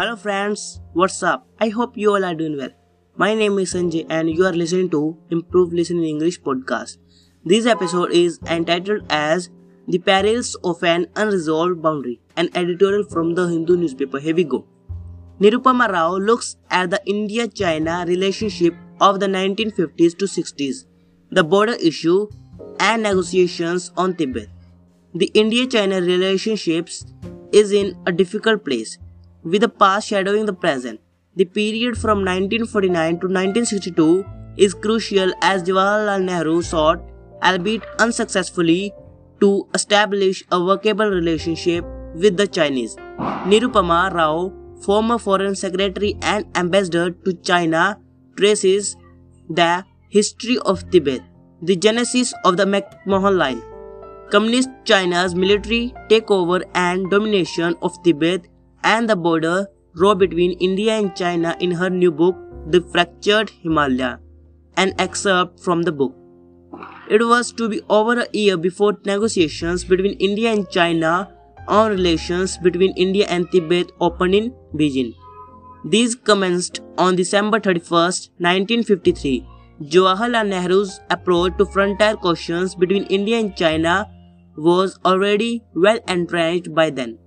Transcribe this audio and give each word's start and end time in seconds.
Hello 0.00 0.16
friends, 0.16 0.80
what's 0.94 1.22
up? 1.22 1.46
I 1.60 1.68
hope 1.68 1.94
you 1.94 2.14
all 2.14 2.24
are 2.24 2.34
doing 2.34 2.56
well. 2.56 2.70
My 3.18 3.34
name 3.34 3.58
is 3.58 3.74
Sanjay 3.74 4.06
and 4.08 4.30
you 4.30 4.46
are 4.46 4.52
listening 4.54 4.88
to 4.92 5.14
Improve 5.28 5.74
Listening 5.74 6.04
English 6.04 6.40
podcast. 6.40 6.96
This 7.44 7.66
episode 7.66 8.10
is 8.10 8.38
entitled 8.46 9.02
as 9.10 9.50
The 9.88 9.98
Perils 9.98 10.54
of 10.64 10.82
an 10.82 11.06
Unresolved 11.16 11.82
Boundary, 11.82 12.18
an 12.38 12.48
editorial 12.54 13.04
from 13.04 13.34
the 13.34 13.46
Hindu 13.46 13.76
newspaper. 13.76 14.18
Here 14.18 14.34
we 14.34 14.44
go. 14.44 14.64
Nirupama 15.38 15.92
Rao 15.92 16.16
looks 16.16 16.56
at 16.70 16.88
the 16.88 17.02
India-China 17.04 18.06
relationship 18.08 18.74
of 19.02 19.20
the 19.20 19.26
1950s 19.26 20.16
to 20.16 20.24
60s, 20.24 20.86
the 21.30 21.44
border 21.44 21.74
issue 21.74 22.26
and 22.78 23.02
negotiations 23.02 23.92
on 23.98 24.16
Tibet. 24.16 24.48
The 25.14 25.30
India-China 25.34 26.00
relationships 26.00 27.04
is 27.52 27.72
in 27.72 27.94
a 28.06 28.12
difficult 28.12 28.64
place, 28.64 28.96
with 29.42 29.60
the 29.62 29.68
past 29.68 30.08
shadowing 30.08 30.46
the 30.46 30.52
present. 30.52 31.00
The 31.36 31.44
period 31.44 31.96
from 31.96 32.18
1949 32.18 33.20
to 33.20 33.26
1962 33.26 34.24
is 34.56 34.74
crucial 34.74 35.32
as 35.42 35.62
Jawaharlal 35.62 36.24
Nehru 36.24 36.62
sought, 36.62 37.00
albeit 37.42 37.82
unsuccessfully, 37.98 38.92
to 39.40 39.66
establish 39.74 40.44
a 40.50 40.62
workable 40.62 41.08
relationship 41.08 41.84
with 42.14 42.36
the 42.36 42.46
Chinese. 42.46 42.96
Nirupama 43.46 44.12
Rao, 44.12 44.52
former 44.82 45.18
foreign 45.18 45.54
secretary 45.54 46.16
and 46.20 46.44
ambassador 46.56 47.10
to 47.10 47.32
China, 47.34 47.98
traces 48.36 48.96
the 49.48 49.84
history 50.08 50.58
of 50.64 50.90
Tibet, 50.90 51.22
the 51.62 51.76
genesis 51.76 52.34
of 52.44 52.56
the 52.56 52.64
McMahon 52.64 53.36
Line, 53.36 53.62
Communist 54.30 54.70
China's 54.84 55.34
military 55.34 55.94
takeover 56.08 56.62
and 56.74 57.10
domination 57.10 57.74
of 57.82 58.02
Tibet 58.02 58.46
and 58.84 59.08
the 59.08 59.16
border 59.16 59.66
row 59.94 60.14
between 60.14 60.52
India 60.52 60.94
and 60.94 61.14
China 61.16 61.56
in 61.60 61.72
her 61.72 61.90
new 61.90 62.10
book, 62.10 62.36
The 62.66 62.80
Fractured 62.80 63.50
Himalaya. 63.62 64.20
An 64.76 64.94
excerpt 64.98 65.60
from 65.60 65.82
the 65.82 65.92
book. 65.92 66.14
It 67.08 67.22
was 67.26 67.52
to 67.52 67.68
be 67.68 67.80
over 67.88 68.20
a 68.20 68.26
year 68.32 68.56
before 68.56 68.96
negotiations 69.04 69.84
between 69.84 70.14
India 70.14 70.52
and 70.52 70.68
China 70.70 71.34
on 71.66 71.90
relations 71.90 72.56
between 72.58 72.92
India 72.96 73.26
and 73.28 73.50
Tibet 73.50 73.90
opened 74.00 74.34
in 74.34 74.52
Beijing. 74.74 75.14
These 75.84 76.14
commenced 76.14 76.80
on 76.98 77.16
December 77.16 77.58
31, 77.58 78.02
1953. 78.38 79.46
Jawaharlal 79.82 80.48
Nehru's 80.48 81.00
approach 81.10 81.56
to 81.58 81.64
frontier 81.64 82.14
questions 82.16 82.74
between 82.74 83.04
India 83.04 83.38
and 83.38 83.56
China 83.56 84.06
was 84.56 84.98
already 85.04 85.62
well 85.74 85.98
entrenched 86.06 86.74
by 86.74 86.90
then. 86.90 87.18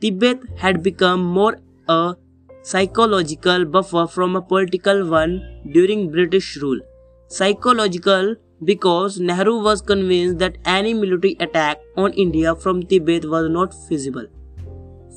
Tibet 0.00 0.40
had 0.56 0.82
become 0.82 1.24
more 1.24 1.58
a 1.88 2.14
psychological 2.62 3.64
buffer 3.64 4.06
from 4.06 4.36
a 4.36 4.42
political 4.42 5.08
one 5.08 5.62
during 5.72 6.10
British 6.10 6.56
rule. 6.58 6.80
Psychological 7.28 8.36
because 8.64 9.18
Nehru 9.20 9.62
was 9.62 9.80
convinced 9.80 10.38
that 10.38 10.58
any 10.64 10.94
military 10.94 11.36
attack 11.40 11.78
on 11.96 12.12
India 12.12 12.54
from 12.54 12.82
Tibet 12.82 13.24
was 13.24 13.48
not 13.48 13.74
feasible. 13.88 14.26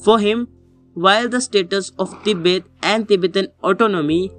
For 0.03 0.19
him, 0.19 0.47
while 0.93 1.29
the 1.29 1.41
status 1.41 1.91
of 1.99 2.23
Tibet 2.23 2.63
and 2.81 3.07
Tibetan 3.07 3.47
autonomy 3.63 4.31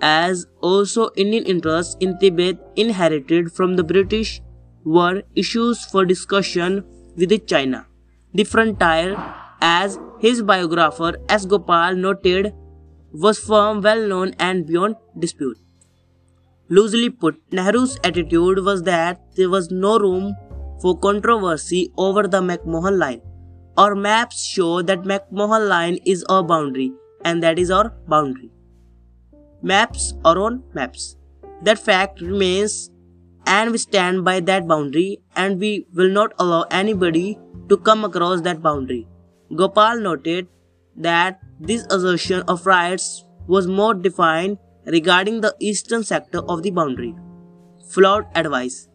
as 0.00 0.46
also 0.60 1.10
Indian 1.16 1.44
interests 1.44 1.96
in 2.00 2.18
Tibet 2.18 2.58
inherited 2.76 3.52
from 3.52 3.76
the 3.76 3.84
British 3.84 4.40
were 4.84 5.22
issues 5.34 5.84
for 5.86 6.04
discussion 6.04 6.84
with 7.16 7.46
China. 7.46 7.86
The 8.34 8.44
frontier, 8.44 9.16
as 9.60 9.98
his 10.18 10.42
biographer 10.42 11.16
S. 11.28 11.44
Gopal 11.46 11.94
noted, 11.94 12.54
was 13.12 13.38
firm, 13.38 13.80
well 13.80 14.06
known, 14.06 14.34
and 14.38 14.66
beyond 14.66 14.96
dispute. 15.18 15.58
Loosely 16.68 17.10
put, 17.10 17.40
Nehru's 17.50 17.98
attitude 18.02 18.64
was 18.64 18.82
that 18.82 19.20
there 19.36 19.48
was 19.48 19.70
no 19.70 19.98
room 19.98 20.34
for 20.82 20.98
controversy 20.98 21.92
over 21.96 22.26
the 22.26 22.40
McMahon 22.40 22.98
Line. 22.98 23.22
Our 23.76 23.94
maps 23.94 24.44
show 24.44 24.82
that 24.82 25.02
McMahon 25.02 25.68
Line 25.68 25.98
is 26.04 26.24
our 26.24 26.42
boundary, 26.42 26.92
and 27.24 27.42
that 27.42 27.58
is 27.58 27.70
our 27.70 27.90
boundary. 28.08 28.50
Maps 29.62 30.14
are 30.24 30.38
on 30.38 30.62
maps. 30.74 31.16
That 31.62 31.78
fact 31.78 32.20
remains 32.20 32.90
and 33.46 33.70
we 33.70 33.78
stand 33.78 34.24
by 34.24 34.40
that 34.40 34.66
boundary 34.66 35.20
and 35.36 35.58
we 35.58 35.86
will 35.94 36.10
not 36.10 36.32
allow 36.38 36.62
anybody 36.70 37.38
to 37.68 37.76
come 37.76 38.04
across 38.04 38.40
that 38.42 38.60
boundary. 38.60 39.06
Gopal 39.54 40.00
noted 40.00 40.48
that 40.96 41.40
this 41.60 41.86
assertion 41.90 42.42
of 42.48 42.66
rights 42.66 43.24
was 43.46 43.66
more 43.66 43.94
defined 43.94 44.58
regarding 44.86 45.40
the 45.40 45.54
eastern 45.60 46.02
sector 46.02 46.40
of 46.48 46.62
the 46.62 46.70
boundary. 46.70 47.14
Flawed 47.88 48.26
advice. 48.34 48.88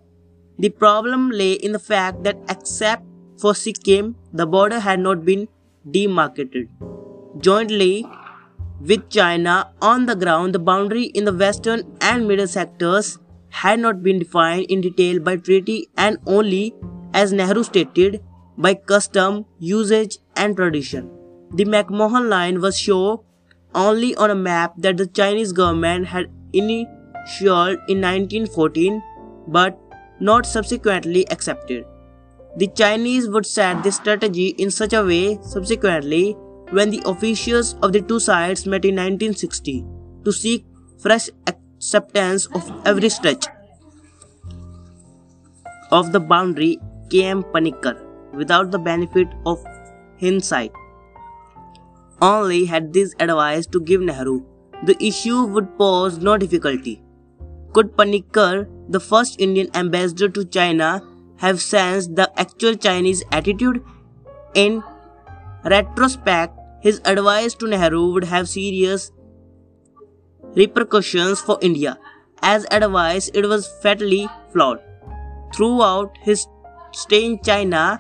The 0.60 0.70
problem 0.70 1.30
lay 1.32 1.54
in 1.54 1.72
the 1.72 1.80
fact 1.80 2.24
that 2.24 2.38
except 2.50 3.04
for 3.40 3.56
Sikkim, 3.56 4.16
the 4.34 4.46
border 4.46 4.80
had 4.80 5.00
not 5.00 5.26
been 5.26 5.48
demarcated. 5.90 6.70
Jointly 7.40 8.06
with 8.82 9.10
China 9.10 9.72
on 9.82 10.06
the 10.06 10.16
ground, 10.16 10.54
the 10.54 10.60
boundary 10.60 11.06
in 11.06 11.26
the 11.26 11.34
western 11.34 11.98
and 12.02 12.28
middle 12.28 12.48
sectors 12.48 13.20
had 13.50 13.80
not 13.80 14.04
been 14.04 14.20
defined 14.20 14.66
in 14.70 14.82
detail 14.82 15.20
by 15.20 15.38
treaty 15.38 15.88
and 15.98 16.18
only, 16.26 16.74
as 17.14 17.34
Nehru 17.34 17.64
stated, 17.64 18.24
by 18.58 18.74
custom, 18.74 19.46
usage, 19.60 20.18
and 20.42 20.56
tradition. 20.56 21.10
The 21.60 21.66
McMahon 21.66 22.28
Line 22.30 22.60
was 22.62 22.80
shown 22.80 23.20
only 23.76 24.16
on 24.16 24.32
a 24.32 24.36
map 24.36 24.74
that 24.78 24.98
the 24.98 25.08
Chinese 25.22 25.52
government 25.52 26.08
had 26.08 26.30
initialed 26.54 27.80
in 27.88 28.02
1914 28.02 29.02
but 29.48 29.80
not 30.20 30.46
subsequently 30.46 31.26
accepted. 31.32 31.86
The 32.58 32.68
Chinese 32.68 33.30
would 33.30 33.46
set 33.46 33.84
this 33.84 33.96
strategy 33.96 34.48
in 34.66 34.72
such 34.72 34.94
a 34.94 35.04
way 35.04 35.40
subsequently 35.42 36.34
when 36.78 36.90
the 36.90 37.02
officials 37.06 37.76
of 37.82 37.94
the 37.94 38.02
two 38.02 38.20
sides 38.20 38.66
met 38.66 38.86
in 38.86 38.96
1960 38.96 39.86
to 40.26 40.32
seek 40.32 40.66
fresh 41.00 41.30
acceptance 41.48 42.46
of 42.48 42.72
every 42.86 43.10
stretch 43.10 43.48
of 45.92 46.12
the 46.14 46.20
boundary 46.20 46.80
came 47.10 47.44
Panikkar 47.56 47.96
without 48.34 48.72
the 48.72 48.80
benefit 48.80 49.28
of 49.46 49.66
hindsight. 50.22 50.72
Only 52.22 52.66
had 52.66 52.94
this 52.94 53.16
advice 53.20 53.66
to 53.68 53.82
give 53.82 54.02
Nehru, 54.02 54.44
the 54.84 54.96
issue 55.04 55.46
would 55.46 55.78
pose 55.78 56.20
no 56.20 56.38
difficulty. 56.38 57.02
Could 57.74 57.96
Panikkar, 57.98 58.68
the 58.90 59.00
first 59.00 59.40
Indian 59.40 59.70
ambassador 59.76 60.30
to 60.30 60.46
China, 60.46 61.02
have 61.38 61.62
sensed 61.62 62.16
the 62.16 62.32
actual 62.40 62.76
Chinese 62.76 63.24
attitude? 63.32 63.84
In 64.54 64.84
retrospect, 65.64 66.58
his 66.82 67.02
advice 67.06 67.54
to 67.56 67.68
Nehru 67.68 68.12
would 68.14 68.26
have 68.26 68.50
serious 68.50 69.12
repercussions 70.56 71.40
for 71.40 71.58
India. 71.62 71.98
As 72.42 72.66
advice, 72.72 73.30
it 73.34 73.48
was 73.48 73.68
fatally 73.82 74.28
flawed. 74.52 74.80
Throughout 75.56 76.18
his 76.22 76.48
stay 76.92 77.26
in 77.26 77.42
China, 77.42 78.00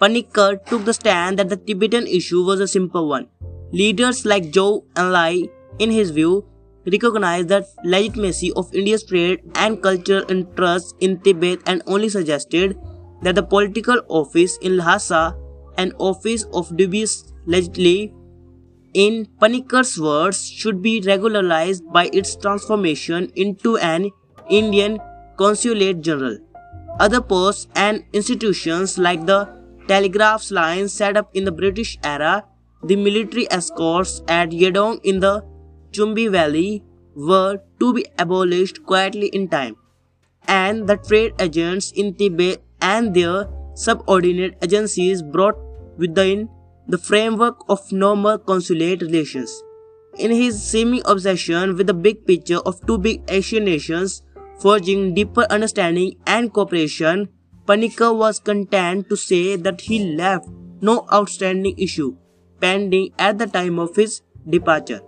Panikkar 0.00 0.64
took 0.64 0.86
the 0.86 0.94
stand 0.94 1.38
that 1.38 1.50
the 1.50 1.56
Tibetan 1.56 2.06
issue 2.06 2.42
was 2.42 2.60
a 2.60 2.66
simple 2.66 3.06
one. 3.08 3.26
Leaders 3.72 4.24
like 4.24 4.44
Zhou 4.44 4.84
Enlai, 4.94 5.50
in 5.78 5.90
his 5.90 6.10
view, 6.10 6.46
recognized 6.90 7.48
the 7.48 7.66
legitimacy 7.84 8.52
of 8.54 8.74
India's 8.74 9.04
trade 9.04 9.40
and 9.56 9.82
cultural 9.82 10.24
interests 10.30 10.94
in 11.00 11.20
Tibet 11.20 11.60
and 11.66 11.82
only 11.86 12.08
suggested 12.08 12.78
that 13.20 13.34
the 13.34 13.42
political 13.42 14.00
office 14.08 14.56
in 14.62 14.78
Lhasa, 14.78 15.36
an 15.76 15.92
office 15.98 16.44
of 16.54 16.74
dubious 16.76 17.32
legitimacy, 17.44 18.14
in 18.94 19.28
Panikkar's 19.40 20.00
words, 20.00 20.48
should 20.48 20.80
be 20.82 21.00
regularized 21.02 21.84
by 21.92 22.08
its 22.12 22.34
transformation 22.34 23.30
into 23.36 23.76
an 23.76 24.10
Indian 24.48 24.98
consulate 25.36 26.00
general. 26.00 26.38
Other 26.98 27.20
posts 27.20 27.68
and 27.76 28.04
institutions 28.12 28.98
like 28.98 29.26
the 29.26 29.59
telegraph 29.90 30.50
lines 30.56 30.92
set 30.92 31.16
up 31.16 31.30
in 31.34 31.44
the 31.44 31.52
British 31.60 31.98
era, 32.04 32.44
the 32.84 32.96
military 32.96 33.46
escorts 33.50 34.22
at 34.28 34.50
Yedong 34.50 35.00
in 35.02 35.18
the 35.20 35.44
Chumbi 35.90 36.30
Valley 36.30 36.84
were 37.16 37.58
to 37.80 37.92
be 37.92 38.04
abolished 38.18 38.84
quietly 38.84 39.26
in 39.38 39.48
time, 39.48 39.74
and 40.46 40.86
the 40.86 40.96
trade 40.96 41.34
agents 41.40 41.90
in 41.90 42.14
Tibet 42.14 42.62
and 42.80 43.12
their 43.14 43.48
subordinate 43.74 44.56
agencies 44.62 45.22
brought 45.22 45.58
within 45.98 46.48
the 46.86 46.98
framework 46.98 47.66
of 47.68 47.90
normal 47.90 48.38
consulate 48.38 49.02
relations. 49.02 49.62
In 50.18 50.30
his 50.30 50.62
seeming 50.62 51.02
obsession 51.04 51.76
with 51.76 51.86
the 51.88 51.94
big 51.94 52.24
picture 52.26 52.58
of 52.58 52.80
two 52.86 52.98
big 52.98 53.22
Asian 53.28 53.64
nations 53.64 54.22
forging 54.60 55.14
deeper 55.14 55.46
understanding 55.50 56.16
and 56.26 56.52
cooperation, 56.52 57.28
Panikkar 57.66 58.16
was 58.16 58.40
content 58.40 59.08
to 59.08 59.16
say 59.16 59.56
that 59.56 59.82
he 59.82 60.16
left 60.16 60.48
no 60.80 61.06
outstanding 61.12 61.78
issue 61.78 62.16
pending 62.60 63.12
at 63.18 63.38
the 63.38 63.46
time 63.46 63.78
of 63.78 63.96
his 63.96 64.22
departure. 64.48 65.00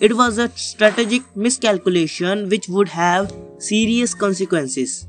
It 0.00 0.16
was 0.16 0.38
a 0.38 0.48
strategic 0.50 1.36
miscalculation 1.36 2.48
which 2.48 2.68
would 2.68 2.88
have 2.88 3.32
serious 3.58 4.14
consequences. 4.14 5.06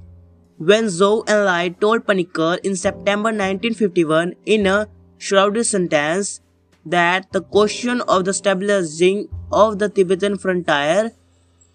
When 0.58 0.86
Zhou 0.86 1.26
Enlai 1.26 1.80
told 1.80 2.06
Panikkar 2.06 2.60
in 2.60 2.76
September 2.76 3.30
1951 3.30 4.36
in 4.46 4.68
a 4.68 4.88
shrouded 5.18 5.66
sentence 5.66 6.42
that 6.86 7.32
the 7.32 7.42
question 7.42 8.02
of 8.02 8.26
the 8.26 8.34
stabilizing 8.34 9.28
of 9.52 9.80
the 9.80 9.90
Tibetan 9.90 10.38
frontier, 10.38 11.12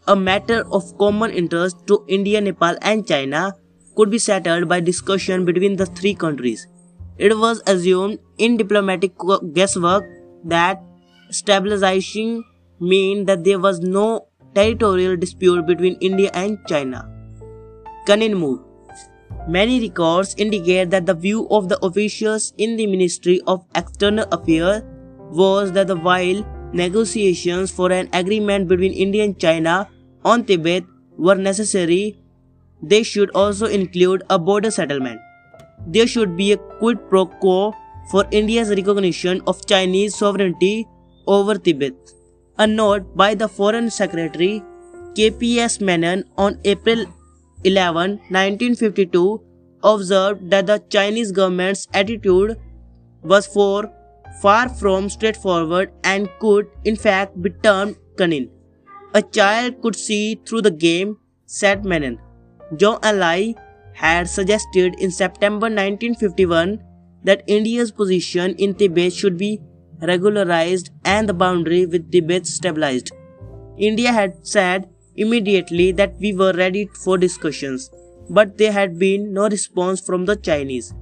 a 0.06 0.16
matter 0.16 0.64
of 0.72 0.96
common 0.96 1.30
interest 1.32 1.86
to 1.88 2.04
India, 2.08 2.40
Nepal 2.40 2.76
and 2.80 3.06
China, 3.06 3.56
could 4.00 4.10
be 4.10 4.18
settled 4.18 4.66
by 4.66 4.80
discussion 4.80 5.44
between 5.44 5.76
the 5.76 5.84
three 5.84 6.14
countries. 6.14 6.66
It 7.18 7.36
was 7.36 7.62
assumed 7.66 8.18
in 8.38 8.56
diplomatic 8.56 9.12
guesswork 9.52 10.06
that 10.42 10.82
stabilizing 11.28 12.42
meant 12.80 13.26
that 13.26 13.44
there 13.44 13.58
was 13.58 13.80
no 13.80 14.28
territorial 14.54 15.18
dispute 15.18 15.66
between 15.66 15.98
India 16.00 16.30
and 16.32 16.58
China. 16.66 17.02
Cunin 18.06 18.38
move. 18.38 18.60
Many 19.48 19.80
records 19.80 20.34
indicate 20.38 20.88
that 20.90 21.04
the 21.04 21.14
view 21.26 21.46
of 21.50 21.68
the 21.68 21.78
officials 21.84 22.54
in 22.56 22.76
the 22.76 22.86
Ministry 22.86 23.40
of 23.46 23.66
External 23.74 24.26
Affairs 24.32 24.82
was 25.42 25.72
that 25.72 25.94
while 26.08 26.42
negotiations 26.72 27.70
for 27.70 27.92
an 27.92 28.08
agreement 28.14 28.66
between 28.66 28.92
India 28.94 29.24
and 29.24 29.38
China 29.38 29.88
on 30.24 30.44
Tibet 30.44 30.84
were 31.18 31.34
necessary, 31.34 32.19
they 32.82 33.02
should 33.02 33.30
also 33.34 33.66
include 33.66 34.22
a 34.30 34.38
border 34.38 34.70
settlement. 34.70 35.20
There 35.86 36.06
should 36.06 36.36
be 36.36 36.52
a 36.52 36.56
quid 36.56 37.08
pro 37.08 37.26
quo 37.26 37.74
for 38.10 38.26
India's 38.30 38.70
recognition 38.70 39.42
of 39.46 39.66
Chinese 39.66 40.16
sovereignty 40.16 40.86
over 41.26 41.54
Tibet. 41.56 41.94
A 42.58 42.66
note 42.66 43.16
by 43.16 43.34
the 43.34 43.48
Foreign 43.48 43.90
Secretary 43.90 44.62
KPS 45.14 45.80
Menon 45.80 46.24
on 46.36 46.58
April 46.64 47.04
11, 47.64 48.10
1952 48.28 49.40
observed 49.82 50.50
that 50.50 50.66
the 50.66 50.82
Chinese 50.90 51.32
government's 51.32 51.88
attitude 51.94 52.58
was 53.22 53.46
for 53.46 53.90
far 54.40 54.68
from 54.68 55.08
straightforward 55.08 55.92
and 56.04 56.28
could 56.38 56.68
in 56.84 56.96
fact 56.96 57.40
be 57.42 57.50
termed 57.50 57.96
cunning. 58.16 58.48
A 59.14 59.22
child 59.22 59.82
could 59.82 59.96
see 59.96 60.40
through 60.46 60.62
the 60.62 60.70
game, 60.70 61.18
said 61.46 61.84
Menon. 61.84 62.18
Zhou 62.72 63.00
Enlai 63.00 63.56
had 63.94 64.28
suggested 64.28 64.94
in 64.98 65.10
September 65.10 65.66
1951 65.66 66.80
that 67.24 67.42
India's 67.46 67.90
position 67.90 68.54
in 68.56 68.74
Tibet 68.74 69.12
should 69.12 69.36
be 69.36 69.60
regularized 70.00 70.90
and 71.04 71.28
the 71.28 71.34
boundary 71.34 71.84
with 71.86 72.10
Tibet 72.10 72.46
stabilized. 72.46 73.12
India 73.76 74.12
had 74.12 74.46
said 74.46 74.88
immediately 75.16 75.90
that 75.92 76.14
we 76.20 76.32
were 76.32 76.52
ready 76.52 76.88
for 77.04 77.18
discussions, 77.18 77.90
but 78.30 78.56
there 78.56 78.72
had 78.72 78.98
been 78.98 79.32
no 79.32 79.48
response 79.48 80.00
from 80.00 80.24
the 80.24 80.36
Chinese. 80.36 80.94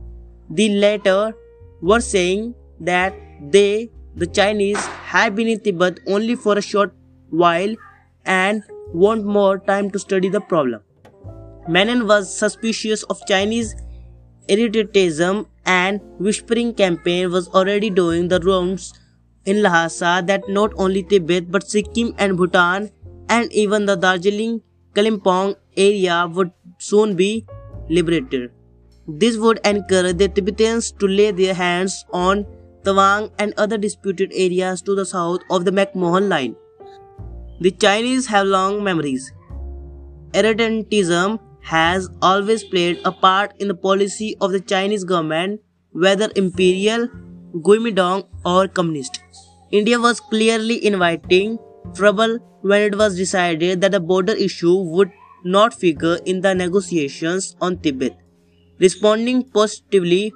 The 0.51 0.71
latter 0.71 1.35
were 1.83 2.01
saying 2.01 2.55
that 2.81 3.15
they, 3.41 3.91
the 4.17 4.27
Chinese, 4.27 4.85
had 4.87 5.37
been 5.37 5.49
in 5.49 5.61
Tibet 5.61 6.01
only 6.07 6.35
for 6.35 6.57
a 6.57 6.63
short 6.63 6.95
while 7.29 7.75
and 8.25 8.63
want 8.93 9.25
more 9.25 9.59
time 9.59 9.91
to 9.91 9.99
study 9.99 10.29
the 10.29 10.41
problem. 10.41 10.81
Menon 11.69 12.07
was 12.07 12.35
suspicious 12.35 13.03
of 13.05 13.25
Chinese 13.27 13.75
irredentism 14.49 15.47
and 15.67 16.01
whispering 16.19 16.73
campaign 16.73 17.31
was 17.31 17.49
already 17.49 17.91
doing 17.91 18.29
the 18.29 18.41
rounds 18.41 18.93
in 19.45 19.63
Lhasa 19.63 20.23
that 20.27 20.49
not 20.49 20.73
only 20.77 21.03
Tibet 21.03 21.51
but 21.51 21.69
Sikkim 21.69 22.15
and 22.17 22.39
Bhutan 22.39 22.91
and 23.29 23.53
even 23.53 23.85
the 23.85 23.97
Darjeeling 23.97 24.63
Kalimpong 24.95 25.57
area 25.77 26.27
would 26.27 26.53
soon 26.79 27.15
be 27.17 27.45
liberated. 27.91 28.51
This 29.07 29.37
would 29.37 29.61
encourage 29.65 30.17
the 30.17 30.29
Tibetans 30.29 30.93
to 30.93 31.07
lay 31.07 31.31
their 31.33 31.53
hands 31.55 32.05
on 32.13 32.47
Tawang 32.85 33.31
and 33.39 33.53
other 33.59 33.77
disputed 33.77 34.33
areas 34.35 34.81
to 34.83 34.95
the 34.95 35.05
south 35.05 35.43
of 35.51 35.67
the 35.67 35.71
McMahon 35.71 36.29
line. 36.29 36.57
The 37.61 37.73
Chinese 37.73 38.27
have 38.29 38.47
long 38.47 38.83
memories. 38.83 39.31
Irredentism 40.33 41.39
has 41.69 42.09
always 42.23 42.65
played 42.65 43.01
a 43.05 43.13
part 43.13 43.55
in 43.59 43.69
the 43.69 43.75
policy 43.75 44.35
of 44.41 44.53
the 44.53 44.61
Chinese 44.61 45.05
government, 45.05 45.61
whether 45.93 46.31
imperial, 46.35 47.09
Guomindang, 47.69 48.27
or 48.45 48.69
communist. 48.69 49.21
India 49.71 50.01
was 50.01 50.21
clearly 50.21 50.85
inviting 50.85 51.59
trouble 51.95 52.39
when 52.63 52.83
it 52.83 52.97
was 52.97 53.17
decided 53.17 53.83
that 53.83 53.93
the 53.93 54.01
border 54.01 54.33
issue 54.33 54.77
would 54.77 55.13
not 55.45 55.75
figure 55.75 56.19
in 56.25 56.41
the 56.41 56.55
negotiations 56.55 57.55
on 57.61 57.79
Tibet. 57.79 58.17
Responding 58.79 59.43
positively 59.43 60.33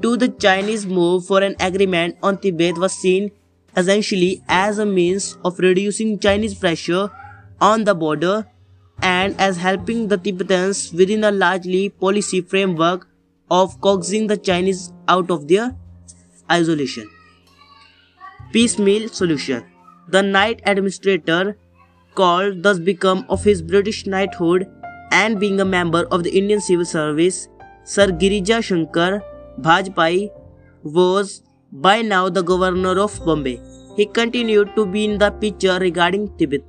to 0.00 0.16
the 0.16 0.28
Chinese 0.28 0.86
move 0.86 1.26
for 1.26 1.42
an 1.42 1.54
agreement 1.60 2.16
on 2.22 2.38
Tibet 2.38 2.76
was 2.76 2.92
seen 2.92 3.30
essentially 3.76 4.42
as 4.48 4.78
a 4.78 4.86
means 4.86 5.36
of 5.44 5.58
reducing 5.58 6.18
Chinese 6.18 6.54
pressure 6.54 7.10
on 7.60 7.84
the 7.84 7.94
border 7.94 8.46
and 9.02 9.38
as 9.40 9.56
helping 9.56 10.08
the 10.08 10.16
Tibetans 10.16 10.92
within 10.92 11.24
a 11.24 11.30
largely 11.30 11.88
policy 11.88 12.40
framework 12.40 13.08
of 13.50 13.80
coaxing 13.80 14.26
the 14.28 14.36
Chinese 14.36 14.92
out 15.08 15.30
of 15.30 15.48
their 15.48 15.74
isolation. 16.50 17.10
Piecemeal 18.52 19.08
solution. 19.08 19.64
The 20.08 20.22
knight 20.22 20.62
administrator 20.66 21.56
called 22.14 22.62
thus 22.62 22.78
become 22.78 23.24
of 23.28 23.44
his 23.44 23.62
British 23.62 24.06
knighthood 24.06 24.68
and 25.10 25.38
being 25.40 25.60
a 25.60 25.64
member 25.64 26.04
of 26.10 26.24
the 26.24 26.30
Indian 26.30 26.60
Civil 26.60 26.84
Service, 26.84 27.48
Sir 27.84 28.08
Girija 28.08 28.62
Shankar 28.62 29.22
Bajpai 29.60 30.30
was 30.82 31.42
by 31.70 32.02
now 32.02 32.28
the 32.28 32.42
governor 32.42 32.98
of 32.98 33.18
Bombay. 33.24 33.60
He 33.96 34.06
continued 34.06 34.74
to 34.76 34.86
be 34.86 35.04
in 35.04 35.18
the 35.18 35.30
picture 35.30 35.78
regarding 35.78 36.36
Tibet. 36.38 36.62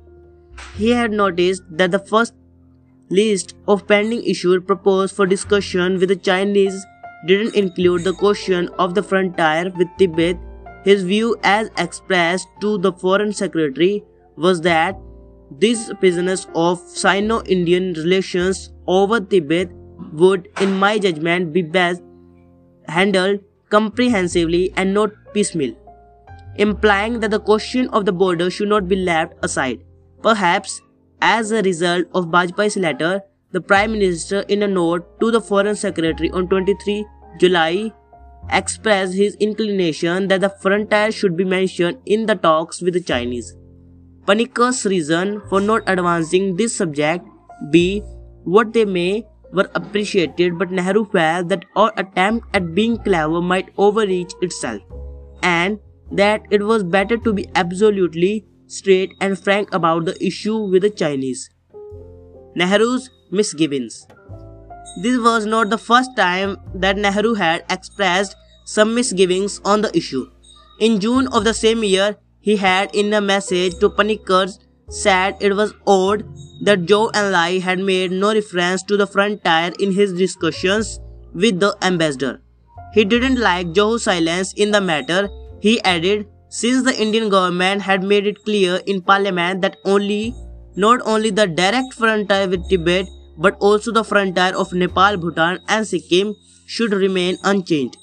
He 0.76 0.90
had 0.90 1.12
noticed 1.12 1.62
that 1.70 1.90
the 1.90 1.98
first 1.98 2.34
list 3.10 3.54
of 3.68 3.86
pending 3.86 4.24
issues 4.24 4.64
proposed 4.64 5.14
for 5.14 5.26
discussion 5.26 5.98
with 5.98 6.08
the 6.08 6.16
Chinese 6.16 6.84
didn't 7.26 7.54
include 7.54 8.04
the 8.04 8.12
question 8.12 8.68
of 8.78 8.94
the 8.94 9.02
frontier 9.02 9.70
with 9.76 9.88
Tibet. 9.98 10.36
His 10.84 11.02
view, 11.02 11.36
as 11.42 11.70
expressed 11.78 12.48
to 12.60 12.76
the 12.78 12.92
Foreign 12.92 13.32
Secretary, 13.32 14.04
was 14.36 14.60
that 14.62 14.98
this 15.50 15.92
business 16.00 16.46
of 16.54 16.80
Sino 16.80 17.42
Indian 17.44 17.92
relations 17.94 18.72
over 18.86 19.20
Tibet 19.20 19.70
would, 20.12 20.48
in 20.60 20.78
my 20.78 20.98
judgment, 20.98 21.52
be 21.52 21.62
best 21.62 22.02
handled 22.88 23.40
comprehensively 23.70 24.72
and 24.76 24.92
not 24.92 25.10
piecemeal, 25.32 25.74
implying 26.56 27.20
that 27.20 27.30
the 27.30 27.40
question 27.40 27.88
of 27.88 28.04
the 28.04 28.12
border 28.12 28.50
should 28.50 28.68
not 28.68 28.88
be 28.88 28.96
left 28.96 29.32
aside. 29.42 29.82
Perhaps, 30.24 30.80
as 31.20 31.50
a 31.52 31.60
result 31.62 32.06
of 32.14 32.28
Bajpai's 32.34 32.76
letter, 32.78 33.22
the 33.52 33.60
Prime 33.60 33.92
Minister, 33.92 34.40
in 34.48 34.62
a 34.62 34.66
note 34.66 35.20
to 35.20 35.30
the 35.30 35.40
Foreign 35.40 35.76
Secretary 35.76 36.30
on 36.30 36.48
23 36.48 37.04
July, 37.38 37.92
expressed 38.50 39.14
his 39.14 39.34
inclination 39.34 40.28
that 40.28 40.40
the 40.40 40.48
frontier 40.48 41.12
should 41.12 41.36
be 41.36 41.44
mentioned 41.44 41.98
in 42.06 42.24
the 42.24 42.34
talks 42.34 42.80
with 42.80 42.94
the 42.94 43.02
Chinese. 43.02 43.54
Panikkar's 44.26 44.86
reason 44.86 45.42
for 45.50 45.60
not 45.60 45.82
advancing 45.86 46.56
this 46.56 46.74
subject 46.74 47.26
be 47.70 48.02
what 48.44 48.72
they 48.72 48.86
may 48.86 49.26
were 49.52 49.68
appreciated, 49.74 50.58
but 50.58 50.70
Nehru 50.70 51.04
felt 51.04 51.48
that 51.48 51.66
our 51.76 51.92
attempt 51.98 52.46
at 52.54 52.74
being 52.74 52.96
clever 52.96 53.42
might 53.42 53.68
overreach 53.76 54.32
itself, 54.40 54.80
and 55.42 55.78
that 56.10 56.42
it 56.50 56.62
was 56.62 56.82
better 56.82 57.18
to 57.18 57.32
be 57.34 57.46
absolutely 57.54 58.46
straight 58.66 59.14
and 59.20 59.38
frank 59.38 59.72
about 59.72 60.04
the 60.04 60.16
issue 60.24 60.56
with 60.56 60.82
the 60.82 60.90
Chinese. 60.90 61.50
Nehru's 62.56 63.10
misgivings. 63.30 64.06
This 65.02 65.18
was 65.18 65.46
not 65.46 65.70
the 65.70 65.78
first 65.78 66.16
time 66.16 66.56
that 66.74 66.96
Nehru 66.96 67.34
had 67.34 67.64
expressed 67.70 68.36
some 68.64 68.94
misgivings 68.94 69.60
on 69.64 69.82
the 69.82 69.96
issue. 69.96 70.30
In 70.80 71.00
June 71.00 71.28
of 71.28 71.44
the 71.44 71.54
same 71.54 71.82
year, 71.84 72.16
he 72.40 72.56
had 72.56 72.94
in 72.94 73.12
a 73.12 73.20
message 73.20 73.78
to 73.80 73.90
Panikkar 73.90 74.56
said 74.88 75.36
it 75.40 75.54
was 75.54 75.74
odd 75.86 76.24
that 76.62 76.86
Zhou 76.86 77.10
Enlai 77.12 77.60
had 77.60 77.78
made 77.78 78.12
no 78.12 78.32
reference 78.34 78.82
to 78.84 78.96
the 78.96 79.06
frontier 79.06 79.72
in 79.78 79.92
his 79.92 80.12
discussions 80.12 81.00
with 81.32 81.58
the 81.58 81.76
ambassador. 81.82 82.40
He 82.92 83.04
didn't 83.04 83.40
like 83.40 83.68
Zhou's 83.68 84.04
silence 84.04 84.52
in 84.52 84.70
the 84.70 84.80
matter. 84.80 85.28
He 85.60 85.82
added, 85.82 86.26
since 86.48 86.84
the 86.84 87.00
Indian 87.00 87.28
government 87.28 87.82
had 87.82 88.02
made 88.02 88.26
it 88.26 88.44
clear 88.44 88.80
in 88.86 89.02
parliament 89.02 89.60
that 89.62 89.76
only 89.84 90.34
not 90.76 91.00
only 91.04 91.30
the 91.30 91.46
direct 91.46 91.94
frontier 91.94 92.48
with 92.48 92.68
Tibet 92.68 93.06
but 93.36 93.56
also 93.60 93.92
the 93.92 94.04
frontier 94.04 94.52
of 94.56 94.72
Nepal, 94.72 95.16
Bhutan 95.16 95.58
and 95.68 95.86
Sikkim 95.86 96.34
should 96.66 96.92
remain 96.92 97.36
unchanged. 97.44 97.96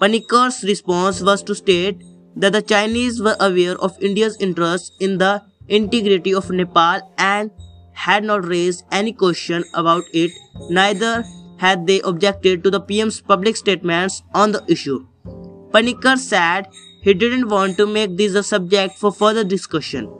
Panikkar's 0.00 0.62
response 0.64 1.20
was 1.20 1.42
to 1.42 1.54
state 1.54 2.02
that 2.36 2.52
the 2.52 2.62
Chinese 2.62 3.20
were 3.20 3.36
aware 3.40 3.76
of 3.76 4.00
India's 4.00 4.36
interest 4.40 4.92
in 5.00 5.18
the 5.18 5.42
integrity 5.68 6.34
of 6.34 6.50
Nepal 6.50 7.00
and 7.18 7.50
had 7.92 8.24
not 8.24 8.46
raised 8.46 8.84
any 8.92 9.12
question 9.12 9.64
about 9.74 10.04
it, 10.12 10.30
neither 10.70 11.24
had 11.58 11.86
they 11.86 12.00
objected 12.02 12.62
to 12.62 12.70
the 12.70 12.80
PM's 12.80 13.20
public 13.20 13.56
statements 13.56 14.22
on 14.34 14.52
the 14.52 14.64
issue. 14.68 15.06
Panikkar 15.72 16.16
said 16.16 16.68
he 17.00 17.14
didn't 17.14 17.48
want 17.48 17.76
to 17.76 17.86
make 17.86 18.16
this 18.16 18.34
a 18.34 18.42
subject 18.42 18.98
for 18.98 19.12
further 19.12 19.44
discussion. 19.44 20.10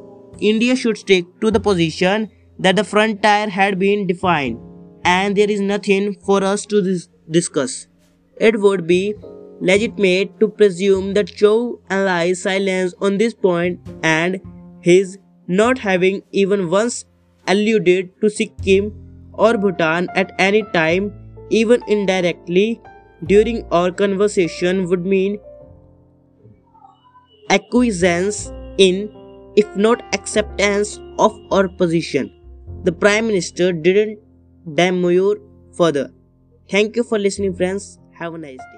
India 0.41 0.77
should 0.77 0.99
stick 0.99 1.27
to 1.41 1.51
the 1.51 1.61
position 1.61 2.31
that 2.59 2.77
the 2.77 2.85
frontier 2.85 3.49
had 3.49 3.79
been 3.79 4.07
defined 4.07 4.59
and 5.05 5.37
there 5.37 5.51
is 5.51 5.61
nothing 5.61 6.15
for 6.25 6.43
us 6.45 6.67
to 6.67 6.83
dis- 6.83 7.09
discuss. 7.31 7.87
It 8.37 8.61
would 8.61 8.87
be 8.87 9.15
legitimate 9.61 10.39
to 10.41 10.49
presume 10.49 11.15
that 11.15 11.27
Zhou 11.27 11.81
Enlai's 11.91 12.43
silence 12.43 12.95
on 13.01 13.19
this 13.19 13.35
point 13.35 13.81
and 14.03 14.41
his 14.81 15.19
not 15.49 15.79
having 15.79 16.23
even 16.31 16.71
once 16.71 17.05
alluded 17.49 18.11
to 18.21 18.31
Sikkim 18.31 18.93
or 19.33 19.57
Bhutan 19.57 20.09
at 20.15 20.33
any 20.39 20.63
time, 20.75 21.13
even 21.51 21.83
indirectly, 21.89 22.81
during 23.25 23.65
our 23.73 23.91
conversation 23.91 24.89
would 24.89 25.05
mean 25.05 25.39
acquiescence 27.51 28.53
in, 28.79 29.11
if 29.57 29.77
not 29.77 30.03
acceptance 30.15 30.99
of 31.19 31.39
our 31.51 31.69
position. 31.69 32.33
The 32.85 32.93
Prime 32.93 33.27
Minister 33.27 33.73
didn't 33.73 34.19
demur 34.75 35.37
further. 35.77 36.11
Thank 36.71 36.97
you 36.97 37.03
for 37.05 37.19
listening, 37.19 37.55
friends. 37.55 37.99
Have 38.13 38.35
a 38.35 38.39
nice 38.39 38.59
day. 38.59 38.78